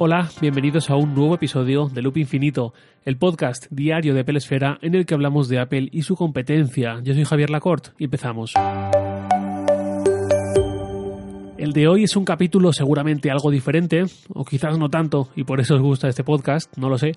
Hola, 0.00 0.30
bienvenidos 0.40 0.90
a 0.90 0.94
un 0.94 1.12
nuevo 1.12 1.34
episodio 1.34 1.88
de 1.88 2.02
Loop 2.02 2.18
Infinito, 2.18 2.72
el 3.04 3.16
podcast 3.16 3.66
diario 3.68 4.14
de 4.14 4.20
Apple 4.20 4.38
Esfera 4.38 4.78
en 4.80 4.94
el 4.94 5.04
que 5.04 5.14
hablamos 5.14 5.48
de 5.48 5.58
Apple 5.58 5.88
y 5.90 6.02
su 6.02 6.14
competencia. 6.14 7.00
Yo 7.02 7.14
soy 7.14 7.24
Javier 7.24 7.50
Lacorte 7.50 7.90
y 7.98 8.04
empezamos. 8.04 8.54
El 11.56 11.72
de 11.72 11.88
hoy 11.88 12.04
es 12.04 12.14
un 12.14 12.24
capítulo 12.24 12.72
seguramente 12.72 13.32
algo 13.32 13.50
diferente, 13.50 14.04
o 14.32 14.44
quizás 14.44 14.78
no 14.78 14.88
tanto, 14.88 15.30
y 15.34 15.42
por 15.42 15.58
eso 15.58 15.74
os 15.74 15.82
gusta 15.82 16.06
este 16.06 16.22
podcast, 16.22 16.72
no 16.76 16.88
lo 16.88 16.96
sé. 16.96 17.14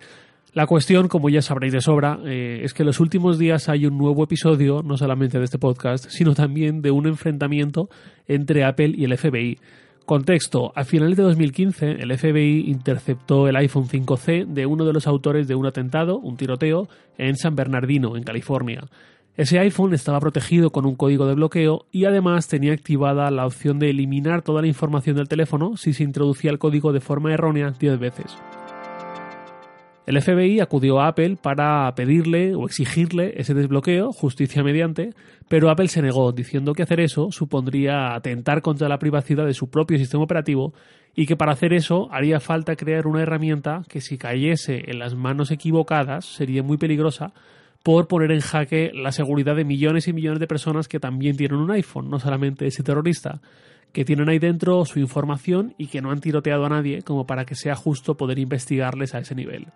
La 0.54 0.66
cuestión, 0.66 1.08
como 1.08 1.30
ya 1.30 1.44
sabréis 1.44 1.74
de 1.74 1.82
sobra, 1.82 2.18
eh, 2.26 2.62
es 2.64 2.74
que 2.74 2.82
en 2.82 2.88
los 2.88 3.00
últimos 3.00 3.38
días 3.38 3.70
hay 3.70 3.86
un 3.86 3.96
nuevo 3.96 4.24
episodio, 4.24 4.82
no 4.84 4.98
solamente 4.98 5.38
de 5.38 5.46
este 5.46 5.60
podcast, 5.60 6.10
sino 6.10 6.34
también 6.34 6.82
de 6.82 6.90
un 6.90 7.06
enfrentamiento 7.06 7.90
entre 8.28 8.64
Apple 8.64 8.92
y 8.98 9.04
el 9.04 9.16
FBI. 9.16 9.60
Contexto, 10.06 10.74
a 10.76 10.84
finales 10.84 11.16
de 11.16 11.24
2015 11.24 11.92
el 12.02 12.18
FBI 12.18 12.70
interceptó 12.70 13.48
el 13.48 13.56
iPhone 13.56 13.88
5C 13.88 14.46
de 14.46 14.66
uno 14.66 14.86
de 14.86 14.94
los 14.94 15.08
autores 15.08 15.48
de 15.48 15.56
un 15.56 15.66
atentado, 15.66 16.18
un 16.18 16.38
tiroteo, 16.38 16.90
en 17.18 17.38
San 17.38 17.56
Bernardino, 17.56 18.18
en 18.18 18.24
California. 18.24 18.84
Ese 19.38 19.60
iPhone 19.60 19.94
estaba 19.94 20.20
protegido 20.20 20.72
con 20.72 20.86
un 20.86 20.96
código 20.96 21.26
de 21.26 21.36
bloqueo 21.36 21.86
y 21.92 22.06
además 22.06 22.48
tenía 22.48 22.74
activada 22.74 23.32
la 23.32 23.46
opción 23.46 23.80
de 23.80 23.90
eliminar 23.90 24.42
toda 24.42 24.62
la 24.62 24.68
información 24.68 25.16
del 25.16 25.30
teléfono 25.30 25.78
si 25.78 25.94
se 25.94 26.04
introducía 26.04 26.52
el 26.52 26.60
código 26.60 26.92
de 26.92 27.00
forma 27.00 27.34
errónea 27.34 27.72
10 27.72 28.00
veces. 28.00 28.38
El 30.08 30.20
FBI 30.20 30.60
acudió 30.60 31.00
a 31.00 31.08
Apple 31.08 31.38
para 31.42 31.94
pedirle 31.96 32.56
o 32.56 32.66
exigirle 32.66 33.34
ese 33.38 33.54
desbloqueo, 33.54 34.12
justicia 34.12 34.64
mediante, 34.64 35.14
pero 35.48 35.70
Apple 35.70 35.90
se 35.90 36.02
negó, 36.02 36.32
diciendo 36.32 36.74
que 36.74 36.82
hacer 36.82 37.00
eso 37.00 37.32
supondría 37.32 38.16
atentar 38.16 38.64
contra 38.64 38.90
la 38.90 38.98
privacidad 38.98 39.46
de 39.46 39.54
su 39.54 39.70
propio 39.70 40.00
sistema 40.00 40.24
operativo 40.24 40.74
y 41.16 41.28
que 41.28 41.36
para 41.36 41.52
hacer 41.52 41.74
eso 41.74 42.08
haría 42.12 42.40
falta 42.40 42.76
crear 42.76 43.06
una 43.06 43.22
herramienta 43.22 43.84
que 43.88 44.02
si 44.02 44.18
cayese 44.18 44.90
en 44.90 44.98
las 44.98 45.14
manos 45.14 45.52
equivocadas 45.52 46.26
sería 46.26 46.64
muy 46.64 46.78
peligrosa 46.78 47.34
por 47.84 48.08
poner 48.08 48.32
en 48.32 48.42
jaque 48.42 48.92
la 48.94 49.12
seguridad 49.12 49.56
de 49.56 49.66
millones 49.66 50.08
y 50.08 50.14
millones 50.14 50.40
de 50.40 50.48
personas 50.48 50.88
que 50.88 51.00
también 51.00 51.36
tienen 51.36 51.58
un 51.58 51.72
iPhone, 51.72 52.10
no 52.10 52.20
solamente 52.20 52.68
ese 52.68 52.84
terrorista, 52.84 53.42
que 53.92 54.06
tienen 54.06 54.30
ahí 54.30 54.40
dentro 54.40 54.86
su 54.86 55.00
información 55.00 55.74
y 55.78 55.88
que 55.88 56.02
no 56.02 56.12
han 56.12 56.22
tiroteado 56.22 56.66
a 56.66 56.70
nadie 56.70 57.02
como 57.02 57.26
para 57.26 57.46
que 57.46 57.56
sea 57.56 57.76
justo 57.76 58.16
poder 58.16 58.40
investigarles 58.40 59.16
a 59.16 59.20
ese 59.20 59.36
nivel. 59.36 59.68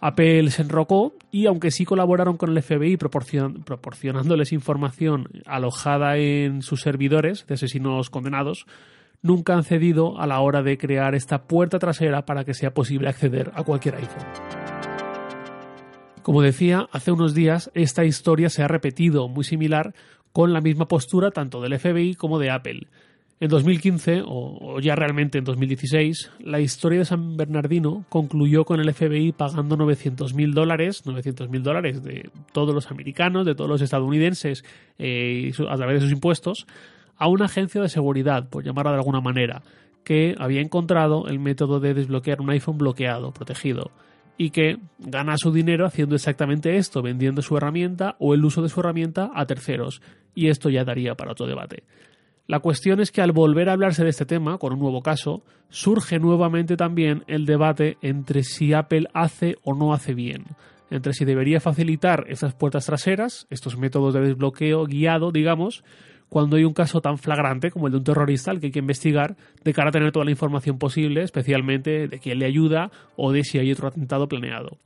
Apple 0.00 0.50
se 0.50 0.62
enrocó 0.62 1.14
y 1.30 1.46
aunque 1.46 1.70
sí 1.70 1.84
colaboraron 1.84 2.36
con 2.36 2.50
el 2.50 2.60
FBI 2.60 2.96
proporcionándoles 2.96 4.52
información 4.52 5.28
alojada 5.46 6.16
en 6.16 6.62
sus 6.62 6.80
servidores 6.80 7.46
de 7.46 7.54
asesinos 7.54 8.10
condenados, 8.10 8.66
nunca 9.22 9.54
han 9.54 9.62
cedido 9.62 10.18
a 10.18 10.26
la 10.26 10.40
hora 10.40 10.62
de 10.62 10.76
crear 10.76 11.14
esta 11.14 11.44
puerta 11.44 11.78
trasera 11.78 12.26
para 12.26 12.44
que 12.44 12.52
sea 12.52 12.74
posible 12.74 13.08
acceder 13.08 13.52
a 13.54 13.62
cualquier 13.62 13.94
iPhone. 13.94 14.61
Como 16.22 16.40
decía, 16.40 16.88
hace 16.92 17.10
unos 17.10 17.34
días 17.34 17.70
esta 17.74 18.04
historia 18.04 18.48
se 18.48 18.62
ha 18.62 18.68
repetido 18.68 19.28
muy 19.28 19.44
similar 19.44 19.92
con 20.32 20.52
la 20.52 20.60
misma 20.60 20.86
postura 20.86 21.30
tanto 21.32 21.60
del 21.60 21.78
FBI 21.78 22.14
como 22.14 22.38
de 22.38 22.50
Apple. 22.50 22.86
En 23.40 23.48
2015, 23.48 24.22
o, 24.24 24.78
ya 24.78 24.94
realmente 24.94 25.38
en 25.38 25.44
2016, 25.44 26.30
la 26.38 26.60
historia 26.60 27.00
de 27.00 27.04
San 27.04 27.36
Bernardino 27.36 28.04
concluyó 28.08 28.64
con 28.64 28.78
el 28.78 28.94
FBI 28.94 29.32
pagando 29.32 29.76
900.000 29.76 30.52
dólares, 30.52 31.04
900.000 31.04 31.60
dólares 31.60 32.04
de 32.04 32.30
todos 32.52 32.72
los 32.72 32.92
americanos, 32.92 33.44
de 33.44 33.56
todos 33.56 33.68
los 33.68 33.82
estadounidenses, 33.82 34.64
eh, 35.00 35.50
a 35.68 35.76
través 35.76 35.96
de 35.96 36.00
sus 36.02 36.12
impuestos, 36.12 36.68
a 37.16 37.26
una 37.26 37.46
agencia 37.46 37.82
de 37.82 37.88
seguridad, 37.88 38.48
por 38.48 38.62
llamarla 38.62 38.92
de 38.92 38.98
alguna 38.98 39.20
manera, 39.20 39.62
que 40.04 40.36
había 40.38 40.60
encontrado 40.60 41.26
el 41.26 41.40
método 41.40 41.80
de 41.80 41.94
desbloquear 41.94 42.40
un 42.40 42.50
iPhone 42.50 42.78
bloqueado, 42.78 43.32
protegido, 43.32 43.90
y 44.36 44.50
que 44.50 44.78
gana 44.98 45.36
su 45.36 45.52
dinero 45.52 45.86
haciendo 45.86 46.14
exactamente 46.14 46.76
esto, 46.76 47.02
vendiendo 47.02 47.42
su 47.42 47.56
herramienta 47.56 48.16
o 48.18 48.34
el 48.34 48.44
uso 48.44 48.62
de 48.62 48.68
su 48.68 48.80
herramienta 48.80 49.30
a 49.34 49.46
terceros, 49.46 50.02
y 50.34 50.48
esto 50.48 50.70
ya 50.70 50.84
daría 50.84 51.14
para 51.14 51.32
otro 51.32 51.46
debate. 51.46 51.84
La 52.46 52.60
cuestión 52.60 53.00
es 53.00 53.12
que 53.12 53.22
al 53.22 53.32
volver 53.32 53.68
a 53.68 53.72
hablarse 53.72 54.02
de 54.04 54.10
este 54.10 54.26
tema, 54.26 54.58
con 54.58 54.72
un 54.72 54.80
nuevo 54.80 55.02
caso, 55.02 55.42
surge 55.68 56.18
nuevamente 56.18 56.76
también 56.76 57.24
el 57.26 57.46
debate 57.46 57.98
entre 58.02 58.42
si 58.42 58.72
Apple 58.72 59.08
hace 59.14 59.56
o 59.62 59.74
no 59.74 59.94
hace 59.94 60.12
bien, 60.12 60.44
entre 60.90 61.12
si 61.12 61.24
debería 61.24 61.60
facilitar 61.60 62.24
estas 62.28 62.54
puertas 62.54 62.84
traseras, 62.86 63.46
estos 63.48 63.78
métodos 63.78 64.12
de 64.12 64.20
desbloqueo 64.20 64.84
guiado, 64.86 65.30
digamos, 65.30 65.84
cuando 66.32 66.56
hay 66.56 66.64
un 66.64 66.72
caso 66.72 67.02
tan 67.02 67.18
flagrante 67.18 67.70
como 67.70 67.88
el 67.88 67.92
de 67.92 67.98
un 67.98 68.04
terrorista 68.04 68.50
al 68.50 68.58
que 68.58 68.68
hay 68.68 68.72
que 68.72 68.78
investigar 68.78 69.36
de 69.62 69.74
cara 69.74 69.90
a 69.90 69.92
tener 69.92 70.12
toda 70.12 70.24
la 70.24 70.30
información 70.30 70.78
posible, 70.78 71.22
especialmente 71.22 72.08
de 72.08 72.18
quién 72.20 72.38
le 72.38 72.46
ayuda 72.46 72.90
o 73.16 73.32
de 73.32 73.44
si 73.44 73.58
hay 73.58 73.70
otro 73.70 73.88
atentado 73.88 74.28
planeado 74.28 74.78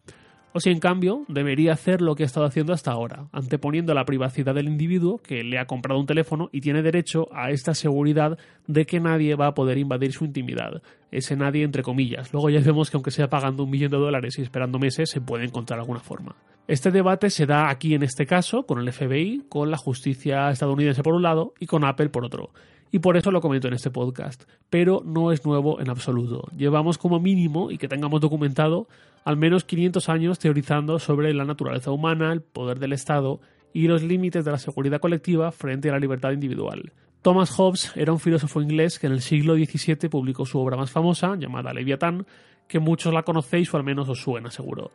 o 0.57 0.61
si 0.61 0.71
en 0.71 0.81
cambio 0.81 1.27
debería 1.29 1.75
hacer 1.75 2.01
lo 2.01 2.15
que 2.15 2.23
ha 2.23 2.27
estado 2.27 2.47
haciendo 2.47 2.73
hasta 2.73 2.91
ahora, 2.91 3.27
anteponiendo 3.31 3.93
la 3.93 4.07
privacidad 4.07 4.55
del 4.55 4.69
individuo 4.69 5.19
que 5.19 5.45
le 5.45 5.59
ha 5.59 5.67
comprado 5.67 6.01
un 6.01 6.07
teléfono 6.07 6.49
y 6.51 6.62
tiene 6.62 6.81
derecho 6.81 7.29
a 7.31 7.51
esta 7.51 7.75
seguridad 7.75 8.39
de 8.67 8.87
que 8.87 8.99
nadie 8.99 9.34
va 9.34 9.49
a 9.49 9.55
poder 9.55 9.77
invadir 9.77 10.13
su 10.13 10.25
intimidad. 10.25 10.81
Ese 11.11 11.37
nadie 11.37 11.63
entre 11.63 11.83
comillas. 11.83 12.33
Luego 12.33 12.49
ya 12.49 12.61
vemos 12.61 12.91
que 12.91 12.97
aunque 12.97 13.11
sea 13.11 13.28
pagando 13.28 13.65
un 13.65 13.71
millón 13.71 13.91
de 13.91 13.99
dólares 13.99 14.39
y 14.39 14.43
esperando 14.43 14.78
meses, 14.78 15.11
se 15.11 15.21
puede 15.21 15.45
encontrar 15.45 15.78
alguna 15.78 16.01
forma. 16.01 16.34
Este 16.69 16.91
debate 16.91 17.31
se 17.31 17.47
da 17.47 17.71
aquí 17.71 17.94
en 17.94 18.03
este 18.03 18.27
caso 18.27 18.66
con 18.66 18.81
el 18.81 18.93
FBI, 18.93 19.44
con 19.49 19.71
la 19.71 19.77
justicia 19.77 20.50
estadounidense 20.50 21.03
por 21.03 21.15
un 21.15 21.22
lado 21.22 21.54
y 21.60 21.66
con 21.66 21.84
Apple 21.84 22.09
por 22.09 22.25
otro 22.25 22.50
y 22.91 22.99
por 22.99 23.16
eso 23.16 23.31
lo 23.31 23.41
comento 23.41 23.69
en 23.69 23.75
este 23.75 23.91
podcast. 23.91 24.44
Pero 24.71 25.03
no 25.04 25.32
es 25.32 25.44
nuevo 25.44 25.81
en 25.81 25.91
absoluto. 25.91 26.49
Llevamos 26.56 26.99
como 26.99 27.21
mínimo, 27.21 27.71
y 27.71 27.78
que 27.78 27.88
tengamos 27.88 28.21
documentado, 28.21 28.88
al 29.25 29.37
menos 29.37 29.65
500 29.65 30.09
años 30.09 30.38
teorizando 30.38 30.99
sobre 30.99 31.34
la 31.34 31.44
naturaleza 31.44 31.91
humana, 31.91 32.32
el 32.32 32.43
poder 32.43 32.78
del 32.78 32.93
Estado 32.93 33.41
y 33.72 33.88
los 33.88 34.03
límites 34.03 34.44
de 34.44 34.53
la 34.53 34.59
seguridad 34.59 35.00
colectiva 35.00 35.53
frente 35.53 35.88
a 35.88 35.93
la 35.93 35.98
libertad 35.98 36.33
individual. 36.33 36.93
Thomas 37.22 37.50
Hobbes 37.50 37.93
era 37.97 38.12
un 38.12 38.21
filósofo 38.21 38.62
inglés 38.62 38.98
que 38.98 39.09
en 39.09 39.12
el 39.12 39.21
siglo 39.21 39.56
XVII 39.56 40.09
publicó 40.09 40.47
su 40.47 40.59
obra 40.59 40.77
más 40.77 40.91
famosa, 40.91 41.34
llamada 41.37 41.75
Leviatán, 41.75 42.25
que 42.69 42.78
muchos 42.78 43.12
la 43.12 43.25
conocéis 43.25 43.72
o 43.75 43.77
al 43.77 43.84
menos 43.84 44.09
os 44.09 44.22
suena 44.22 44.50
seguro. 44.50 44.93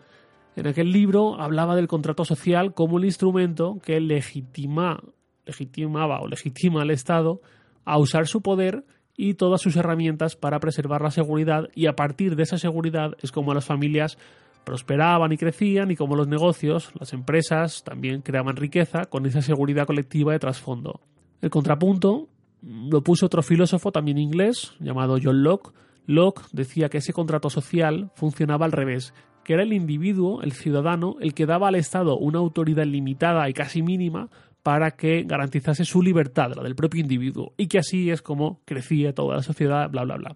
En 0.56 0.68
aquel 0.68 0.92
libro 0.92 1.40
hablaba 1.40 1.76
del 1.76 1.88
contrato 1.88 2.26
social 2.26 2.74
como 2.74 2.98
el 2.98 3.06
instrumento 3.06 3.80
que 3.84 4.00
legitima, 4.00 5.02
legitimaba 5.46 6.20
o 6.22 6.28
legitima 6.28 6.82
al 6.82 6.92
Estado 6.92 7.42
a 7.86 7.98
usar 7.98 8.28
su 8.28 8.42
poder 8.42 8.84
y 9.16 9.36
todas 9.36 9.62
sus 9.62 9.76
herramientas 9.76 10.36
para 10.36 10.60
preservar 10.60 11.02
la 11.02 11.12
seguridad 11.12 11.70
y 11.74 11.88
a 11.88 11.96
partir 11.96 12.36
de 12.36 12.44
esa 12.44 12.58
seguridad 12.58 13.12
es 13.22 13.32
como 13.32 13.54
las 13.54 13.66
familias 13.66 14.18
prosperaban 14.64 15.32
y 15.32 15.38
crecían 15.38 15.92
y 15.92 15.96
como 15.96 16.16
los 16.16 16.28
negocios, 16.28 16.92
las 17.00 17.14
empresas 17.14 17.84
también 17.84 18.22
creaban 18.22 18.56
riqueza 18.56 19.06
con 19.06 19.26
esa 19.26 19.42
seguridad 19.42 19.88
colectiva 19.88 20.34
de 20.34 20.40
trasfondo. 20.40 21.02
El 21.42 21.50
contrapunto 21.50 22.28
lo 22.62 23.02
puso 23.02 23.26
otro 23.26 23.42
filósofo 23.42 23.92
también 23.92 24.18
inglés 24.18 24.74
llamado 24.80 25.18
John 25.22 25.44
Locke. 25.44 25.72
Locke 26.06 26.44
decía 26.52 26.90
que 26.90 27.00
ese 27.00 27.14
contrato 27.14 27.50
social 27.50 28.12
funcionaba 28.16 28.66
al 28.66 28.72
revés, 28.72 29.14
era 29.54 29.64
el 29.64 29.74
individuo, 29.74 30.42
el 30.42 30.52
ciudadano, 30.52 31.18
el 31.20 31.34
que 31.34 31.46
daba 31.46 31.68
al 31.68 31.76
Estado 31.76 32.18
una 32.18 32.40
autoridad 32.40 32.86
limitada 32.86 33.50
y 33.50 33.54
casi 33.54 33.82
mínima 33.82 34.30
para 34.64 34.92
que 34.92 35.24
garantizase 35.24 35.86
su 35.86 36.02
libertad, 36.02 36.54
la 36.56 36.64
del 36.64 36.76
propio 36.76 37.02
individuo, 37.02 37.54
y 37.58 37.68
que 37.68 37.80
así 37.80 38.12
es 38.12 38.22
como 38.22 38.62
crecía 38.66 39.14
toda 39.14 39.38
la 39.38 39.44
sociedad, 39.44 39.90
bla, 39.90 40.04
bla, 40.04 40.18
bla. 40.18 40.36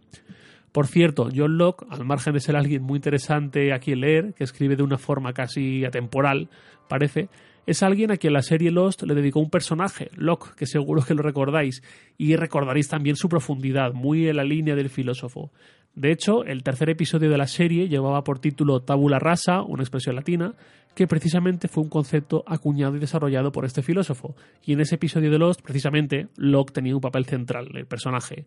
Por 0.72 0.88
cierto, 0.88 1.30
John 1.34 1.58
Locke, 1.58 1.86
al 1.90 2.04
margen 2.04 2.34
de 2.34 2.40
ser 2.40 2.56
alguien 2.56 2.82
muy 2.84 2.98
interesante 2.98 3.72
a 3.72 3.80
quien 3.80 4.02
leer, 4.02 4.34
que 4.34 4.44
escribe 4.44 4.76
de 4.76 4.84
una 4.84 4.98
forma 4.98 5.32
casi 5.32 5.86
atemporal, 5.86 6.50
parece, 6.90 7.30
es 7.66 7.82
alguien 7.82 8.12
a 8.12 8.18
quien 8.18 8.34
la 8.34 8.42
serie 8.42 8.72
Lost 8.72 9.04
le 9.04 9.16
dedicó 9.16 9.40
un 9.40 9.50
personaje, 9.50 10.10
Locke, 10.16 10.54
que 10.56 10.66
seguro 10.66 11.02
que 11.02 11.14
lo 11.14 11.24
recordáis, 11.24 11.82
y 12.18 12.36
recordaréis 12.36 12.90
también 12.90 13.16
su 13.16 13.30
profundidad, 13.30 13.94
muy 13.94 14.28
en 14.28 14.36
la 14.36 14.44
línea 14.44 14.76
del 14.76 14.90
filósofo. 14.90 15.52
De 15.96 16.12
hecho, 16.12 16.44
el 16.44 16.62
tercer 16.62 16.90
episodio 16.90 17.30
de 17.30 17.38
la 17.38 17.48
serie 17.48 17.88
llevaba 17.88 18.24
por 18.24 18.40
título 18.40 18.82
Tabula 18.82 19.18
rasa, 19.18 19.62
una 19.62 19.82
expresión 19.82 20.16
latina, 20.16 20.54
que 20.94 21.08
precisamente 21.08 21.68
fue 21.68 21.84
un 21.84 21.90
concepto 21.90 22.44
acuñado 22.48 22.96
y 22.96 23.00
desarrollado 23.00 23.52
por 23.52 23.66
este 23.66 23.82
filósofo. 23.82 24.36
Y 24.64 24.74
en 24.74 24.82
ese 24.82 24.96
episodio 24.96 25.32
de 25.32 25.40
Lost, 25.40 25.62
precisamente, 25.62 26.28
Locke 26.36 26.74
tenía 26.74 26.96
un 26.96 27.02
papel 27.02 27.26
central, 27.26 27.70
el 27.74 27.86
personaje. 27.86 28.46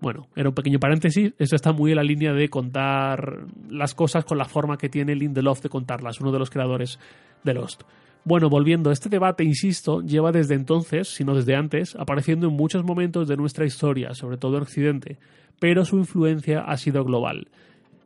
Bueno, 0.00 0.28
era 0.36 0.48
un 0.48 0.54
pequeño 0.54 0.78
paréntesis. 0.78 1.32
Esto 1.38 1.56
está 1.56 1.72
muy 1.72 1.90
en 1.90 1.96
la 1.96 2.02
línea 2.04 2.32
de 2.32 2.48
contar 2.48 3.46
las 3.68 3.94
cosas 3.94 4.24
con 4.24 4.38
la 4.38 4.44
forma 4.44 4.76
que 4.76 4.88
tiene 4.88 5.14
Lindelof 5.14 5.62
de 5.62 5.68
contarlas, 5.68 6.20
uno 6.20 6.32
de 6.32 6.38
los 6.38 6.50
creadores 6.50 6.98
de 7.42 7.54
Lost. 7.54 7.82
Bueno, 8.26 8.50
volviendo, 8.50 8.90
este 8.90 9.08
debate, 9.08 9.44
insisto, 9.44 10.02
lleva 10.02 10.32
desde 10.32 10.56
entonces, 10.56 11.06
si 11.06 11.22
no 11.22 11.36
desde 11.36 11.54
antes, 11.54 11.94
apareciendo 11.94 12.48
en 12.48 12.54
muchos 12.54 12.82
momentos 12.82 13.28
de 13.28 13.36
nuestra 13.36 13.64
historia, 13.64 14.14
sobre 14.14 14.36
todo 14.36 14.56
en 14.56 14.64
Occidente 14.64 15.16
pero 15.58 15.84
su 15.84 15.96
influencia 15.98 16.60
ha 16.60 16.76
sido 16.76 17.04
global. 17.04 17.48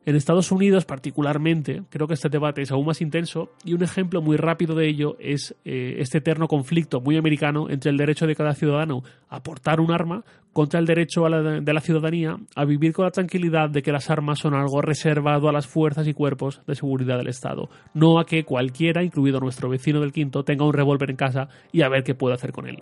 En 0.03 0.15
Estados 0.15 0.51
Unidos, 0.51 0.85
particularmente, 0.85 1.83
creo 1.91 2.07
que 2.07 2.15
este 2.15 2.27
debate 2.27 2.63
es 2.63 2.71
aún 2.71 2.87
más 2.87 3.01
intenso 3.01 3.51
y 3.63 3.73
un 3.73 3.83
ejemplo 3.83 4.19
muy 4.19 4.35
rápido 4.35 4.73
de 4.73 4.87
ello 4.87 5.15
es 5.19 5.55
eh, 5.63 5.97
este 5.99 6.17
eterno 6.17 6.47
conflicto 6.47 7.01
muy 7.01 7.17
americano 7.17 7.69
entre 7.69 7.91
el 7.91 7.97
derecho 7.97 8.25
de 8.25 8.35
cada 8.35 8.55
ciudadano 8.55 9.03
a 9.29 9.43
portar 9.43 9.79
un 9.79 9.91
arma 9.91 10.23
contra 10.53 10.79
el 10.79 10.87
derecho 10.87 11.25
de 11.25 11.73
la 11.73 11.81
ciudadanía 11.81 12.35
a 12.55 12.65
vivir 12.65 12.93
con 12.93 13.05
la 13.05 13.11
tranquilidad 13.11 13.69
de 13.69 13.83
que 13.83 13.91
las 13.91 14.09
armas 14.09 14.39
son 14.39 14.55
algo 14.55 14.81
reservado 14.81 15.47
a 15.47 15.53
las 15.53 15.67
fuerzas 15.67 16.07
y 16.07 16.15
cuerpos 16.15 16.61
de 16.65 16.73
seguridad 16.73 17.19
del 17.19 17.27
Estado, 17.27 17.69
no 17.93 18.19
a 18.19 18.25
que 18.25 18.43
cualquiera, 18.43 19.03
incluido 19.03 19.39
nuestro 19.39 19.69
vecino 19.69 20.01
del 20.01 20.11
quinto, 20.11 20.43
tenga 20.43 20.65
un 20.65 20.73
revólver 20.73 21.11
en 21.11 21.15
casa 21.15 21.47
y 21.71 21.83
a 21.83 21.89
ver 21.89 22.03
qué 22.03 22.15
puede 22.15 22.33
hacer 22.33 22.51
con 22.51 22.67
él. 22.67 22.81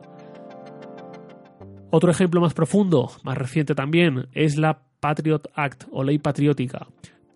Otro 1.92 2.12
ejemplo 2.12 2.40
más 2.40 2.54
profundo, 2.54 3.10
más 3.24 3.38
reciente 3.38 3.76
también, 3.76 4.30
es 4.34 4.58
la 4.58 4.84
Patriot 5.00 5.50
Act 5.56 5.86
o 5.92 6.04
ley 6.04 6.18
patriótica. 6.18 6.88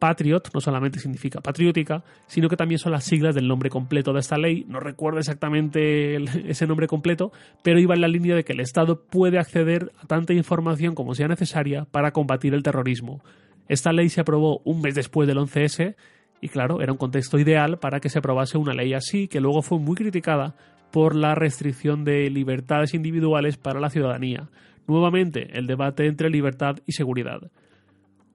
Patriot 0.03 0.49
no 0.53 0.59
solamente 0.59 0.99
significa 0.99 1.39
patriótica, 1.39 2.03
sino 2.27 2.49
que 2.49 2.57
también 2.57 2.77
son 2.77 2.91
las 2.91 3.05
siglas 3.05 3.35
del 3.35 3.47
nombre 3.47 3.69
completo 3.69 4.11
de 4.11 4.19
esta 4.19 4.37
ley. 4.37 4.65
No 4.67 4.81
recuerdo 4.81 5.19
exactamente 5.19 6.17
ese 6.49 6.67
nombre 6.67 6.87
completo, 6.87 7.31
pero 7.61 7.79
iba 7.79 7.95
en 7.95 8.01
la 8.01 8.09
línea 8.09 8.35
de 8.35 8.43
que 8.43 8.51
el 8.51 8.59
Estado 8.59 9.01
puede 9.01 9.39
acceder 9.39 9.93
a 10.01 10.05
tanta 10.05 10.33
información 10.33 10.93
como 10.93 11.15
sea 11.15 11.29
necesaria 11.29 11.85
para 11.85 12.11
combatir 12.11 12.53
el 12.53 12.63
terrorismo. 12.63 13.23
Esta 13.69 13.93
ley 13.93 14.09
se 14.09 14.19
aprobó 14.19 14.59
un 14.65 14.81
mes 14.81 14.93
después 14.93 15.25
del 15.25 15.37
11S 15.37 15.95
y 16.41 16.49
claro, 16.49 16.81
era 16.81 16.91
un 16.91 16.97
contexto 16.97 17.39
ideal 17.39 17.79
para 17.79 18.01
que 18.01 18.09
se 18.09 18.19
aprobase 18.19 18.57
una 18.57 18.73
ley 18.73 18.93
así, 18.93 19.29
que 19.29 19.39
luego 19.39 19.61
fue 19.61 19.79
muy 19.79 19.95
criticada 19.95 20.55
por 20.91 21.15
la 21.15 21.33
restricción 21.33 22.03
de 22.03 22.29
libertades 22.29 22.93
individuales 22.93 23.55
para 23.55 23.79
la 23.79 23.89
ciudadanía. 23.89 24.49
Nuevamente, 24.87 25.57
el 25.57 25.67
debate 25.67 26.07
entre 26.07 26.29
libertad 26.29 26.77
y 26.85 26.93
seguridad. 26.93 27.51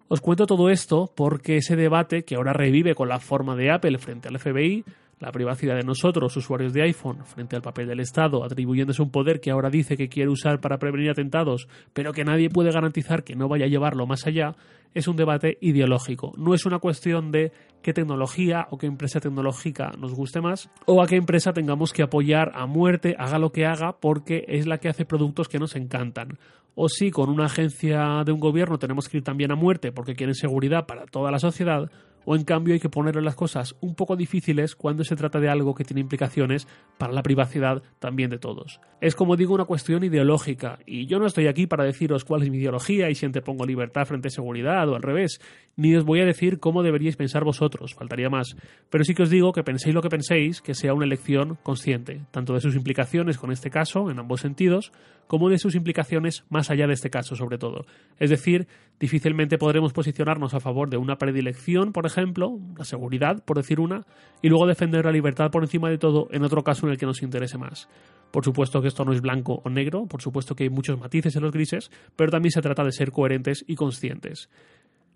Os 0.08 0.20
cuento 0.22 0.46
todo 0.46 0.70
esto 0.70 1.12
porque 1.14 1.58
ese 1.58 1.76
debate 1.76 2.24
que 2.24 2.36
ahora 2.36 2.54
revive 2.54 2.94
con 2.94 3.08
la 3.08 3.20
forma 3.20 3.56
de 3.56 3.70
Apple 3.70 3.98
frente 3.98 4.28
al 4.28 4.38
FBI, 4.38 4.84
la 5.20 5.32
privacidad 5.32 5.76
de 5.76 5.82
nosotros, 5.82 6.36
usuarios 6.36 6.72
de 6.72 6.82
iPhone, 6.82 7.24
frente 7.24 7.56
al 7.56 7.62
papel 7.62 7.88
del 7.88 8.00
Estado, 8.00 8.44
atribuyéndose 8.44 9.02
un 9.02 9.10
poder 9.10 9.40
que 9.40 9.50
ahora 9.50 9.70
dice 9.70 9.96
que 9.96 10.08
quiere 10.08 10.30
usar 10.30 10.60
para 10.60 10.78
prevenir 10.78 11.10
atentados, 11.10 11.68
pero 11.92 12.12
que 12.12 12.24
nadie 12.24 12.50
puede 12.50 12.70
garantizar 12.70 13.24
que 13.24 13.34
no 13.34 13.48
vaya 13.48 13.64
a 13.64 13.68
llevarlo 13.68 14.06
más 14.06 14.26
allá, 14.26 14.54
es 14.94 15.08
un 15.08 15.16
debate 15.16 15.58
ideológico. 15.60 16.32
No 16.36 16.54
es 16.54 16.66
una 16.66 16.78
cuestión 16.78 17.30
de 17.30 17.52
qué 17.82 17.92
tecnología 17.92 18.66
o 18.70 18.78
qué 18.78 18.86
empresa 18.86 19.20
tecnológica 19.20 19.92
nos 19.98 20.14
guste 20.14 20.40
más 20.40 20.70
o 20.86 21.02
a 21.02 21.06
qué 21.06 21.16
empresa 21.16 21.52
tengamos 21.52 21.92
que 21.92 22.02
apoyar 22.02 22.52
a 22.54 22.66
muerte, 22.66 23.14
haga 23.18 23.38
lo 23.38 23.50
que 23.50 23.66
haga, 23.66 23.96
porque 24.00 24.44
es 24.48 24.66
la 24.66 24.78
que 24.78 24.88
hace 24.88 25.04
productos 25.04 25.48
que 25.48 25.58
nos 25.58 25.76
encantan. 25.76 26.38
O 26.74 26.88
si 26.88 27.10
con 27.10 27.28
una 27.28 27.46
agencia 27.46 28.22
de 28.24 28.32
un 28.32 28.38
gobierno 28.38 28.78
tenemos 28.78 29.08
que 29.08 29.18
ir 29.18 29.24
también 29.24 29.50
a 29.50 29.56
muerte 29.56 29.90
porque 29.90 30.14
quieren 30.14 30.34
seguridad 30.34 30.86
para 30.86 31.06
toda 31.06 31.30
la 31.30 31.38
sociedad, 31.38 31.90
o 32.30 32.36
en 32.36 32.44
cambio 32.44 32.74
hay 32.74 32.80
que 32.80 32.90
ponerle 32.90 33.22
las 33.22 33.36
cosas 33.36 33.74
un 33.80 33.94
poco 33.94 34.14
difíciles 34.14 34.76
cuando 34.76 35.02
se 35.02 35.16
trata 35.16 35.40
de 35.40 35.48
algo 35.48 35.74
que 35.74 35.82
tiene 35.82 36.02
implicaciones 36.02 36.68
para 36.98 37.14
la 37.14 37.22
privacidad 37.22 37.82
también 38.00 38.28
de 38.28 38.38
todos. 38.38 38.82
Es 39.00 39.14
como 39.14 39.34
digo 39.34 39.54
una 39.54 39.64
cuestión 39.64 40.04
ideológica 40.04 40.78
y 40.84 41.06
yo 41.06 41.18
no 41.18 41.24
estoy 41.24 41.46
aquí 41.46 41.66
para 41.66 41.84
deciros 41.84 42.26
cuál 42.26 42.42
es 42.42 42.50
mi 42.50 42.58
ideología 42.58 43.08
y 43.08 43.14
si 43.14 43.26
pongo 43.40 43.64
libertad 43.64 44.04
frente 44.04 44.28
a 44.28 44.30
seguridad 44.30 44.86
o 44.90 44.94
al 44.94 45.00
revés, 45.00 45.40
ni 45.76 45.96
os 45.96 46.04
voy 46.04 46.20
a 46.20 46.26
decir 46.26 46.58
cómo 46.60 46.82
deberíais 46.82 47.16
pensar 47.16 47.44
vosotros, 47.44 47.94
faltaría 47.94 48.28
más, 48.28 48.56
pero 48.90 49.04
sí 49.04 49.14
que 49.14 49.22
os 49.22 49.30
digo 49.30 49.52
que 49.52 49.62
penséis 49.62 49.94
lo 49.94 50.02
que 50.02 50.10
penséis, 50.10 50.60
que 50.60 50.74
sea 50.74 50.92
una 50.92 51.06
elección 51.06 51.56
consciente, 51.62 52.20
tanto 52.30 52.52
de 52.52 52.60
sus 52.60 52.76
implicaciones 52.76 53.38
con 53.38 53.52
este 53.52 53.70
caso, 53.70 54.10
en 54.10 54.18
ambos 54.18 54.42
sentidos, 54.42 54.92
como 55.28 55.48
de 55.48 55.58
sus 55.58 55.76
implicaciones 55.76 56.44
más 56.48 56.70
allá 56.70 56.88
de 56.88 56.94
este 56.94 57.10
caso, 57.10 57.36
sobre 57.36 57.58
todo. 57.58 57.84
Es 58.18 58.30
decir, 58.30 58.66
difícilmente 58.98 59.58
podremos 59.58 59.92
posicionarnos 59.92 60.54
a 60.54 60.60
favor 60.60 60.90
de 60.90 60.96
una 60.96 61.16
predilección, 61.16 61.92
por 61.92 62.06
ejemplo, 62.06 62.58
la 62.76 62.84
seguridad, 62.84 63.44
por 63.44 63.58
decir 63.58 63.78
una, 63.78 64.04
y 64.42 64.48
luego 64.48 64.66
defender 64.66 65.04
la 65.04 65.12
libertad 65.12 65.50
por 65.52 65.62
encima 65.62 65.88
de 65.90 65.98
todo 65.98 66.26
en 66.32 66.42
otro 66.42 66.64
caso 66.64 66.86
en 66.86 66.92
el 66.92 66.98
que 66.98 67.06
nos 67.06 67.22
interese 67.22 67.58
más. 67.58 67.88
Por 68.32 68.44
supuesto 68.44 68.82
que 68.82 68.88
esto 68.88 69.04
no 69.04 69.12
es 69.12 69.20
blanco 69.20 69.62
o 69.64 69.70
negro, 69.70 70.06
por 70.06 70.20
supuesto 70.20 70.56
que 70.56 70.64
hay 70.64 70.70
muchos 70.70 70.98
matices 70.98 71.36
en 71.36 71.42
los 71.42 71.52
grises, 71.52 71.90
pero 72.16 72.30
también 72.30 72.50
se 72.52 72.60
trata 72.60 72.82
de 72.82 72.92
ser 72.92 73.12
coherentes 73.12 73.64
y 73.68 73.76
conscientes. 73.76 74.48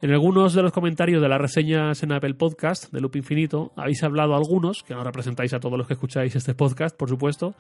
En 0.02 0.10
algunos 0.10 0.52
de 0.52 0.62
los 0.62 0.72
comentarios 0.72 1.22
de 1.22 1.28
las 1.28 1.40
reseñas 1.40 2.02
en 2.02 2.10
Apple 2.10 2.34
Podcast 2.34 2.92
de 2.92 3.00
Loop 3.00 3.14
Infinito 3.14 3.72
habéis 3.76 4.02
hablado 4.02 4.34
algunos, 4.34 4.82
que 4.82 4.94
no 4.94 5.04
representáis 5.04 5.54
a 5.54 5.60
todos 5.60 5.78
los 5.78 5.86
que 5.86 5.92
escucháis 5.92 6.34
este 6.34 6.54
podcast, 6.54 6.96
por 6.96 7.08
supuesto, 7.08 7.54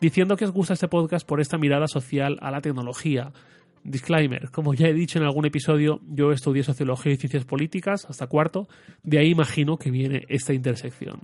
diciendo 0.00 0.36
que 0.36 0.44
os 0.44 0.52
gusta 0.52 0.74
este 0.74 0.88
podcast 0.88 1.26
por 1.26 1.40
esta 1.40 1.58
mirada 1.58 1.88
social 1.88 2.38
a 2.40 2.50
la 2.50 2.60
tecnología. 2.60 3.32
Disclaimer, 3.84 4.50
como 4.50 4.72
ya 4.72 4.88
he 4.88 4.94
dicho 4.94 5.18
en 5.18 5.24
algún 5.24 5.44
episodio, 5.44 6.00
yo 6.08 6.32
estudié 6.32 6.62
sociología 6.62 7.12
y 7.12 7.16
ciencias 7.16 7.44
políticas 7.44 8.06
hasta 8.08 8.26
cuarto, 8.26 8.66
de 9.02 9.18
ahí 9.18 9.30
imagino 9.30 9.76
que 9.76 9.90
viene 9.90 10.24
esta 10.28 10.54
intersección. 10.54 11.20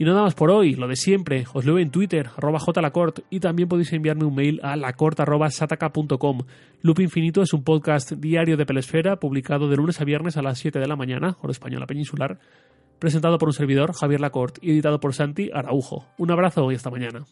Y 0.00 0.04
nada 0.04 0.22
más 0.22 0.34
por 0.34 0.52
hoy, 0.52 0.76
lo 0.76 0.86
de 0.86 0.94
siempre, 0.94 1.44
os 1.52 1.64
leo 1.64 1.78
en 1.78 1.90
Twitter, 1.90 2.30
arroba 2.36 2.60
jlacort, 2.60 3.20
y 3.30 3.40
también 3.40 3.68
podéis 3.68 3.92
enviarme 3.92 4.24
un 4.24 4.34
mail 4.34 4.60
a 4.62 4.76
lacort.sataka.com. 4.76 6.42
Loop 6.82 7.00
Infinito 7.00 7.42
es 7.42 7.52
un 7.52 7.64
podcast 7.64 8.12
diario 8.12 8.56
de 8.56 8.64
Pelesfera, 8.64 9.16
publicado 9.16 9.68
de 9.68 9.76
lunes 9.76 10.00
a 10.00 10.04
viernes 10.04 10.36
a 10.36 10.42
las 10.42 10.58
7 10.60 10.78
de 10.78 10.86
la 10.86 10.94
mañana, 10.94 11.36
hora 11.40 11.50
española 11.50 11.86
peninsular, 11.86 12.38
presentado 13.00 13.38
por 13.38 13.48
un 13.48 13.54
servidor, 13.54 13.92
Javier 13.92 14.20
Lacort, 14.20 14.58
y 14.62 14.70
editado 14.70 15.00
por 15.00 15.14
Santi 15.14 15.50
Araujo. 15.52 16.06
Un 16.16 16.30
abrazo 16.30 16.70
y 16.70 16.76
hasta 16.76 16.90
mañana. 16.90 17.24